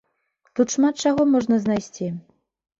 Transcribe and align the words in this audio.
Тут 0.59 0.73
шмат 0.77 0.95
чаго 1.05 1.27
можна 1.35 1.55
знайсці. 1.69 2.13